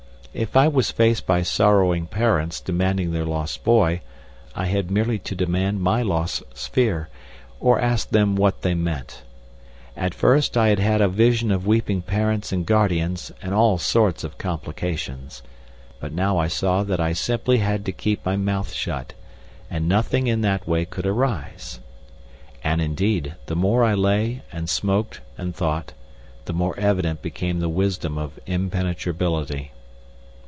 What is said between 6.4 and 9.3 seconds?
sphere—or ask them what they meant.